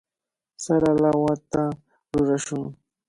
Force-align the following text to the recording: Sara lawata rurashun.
Sara 0.63 0.91
lawata 1.01 1.61
rurashun. 2.13 2.63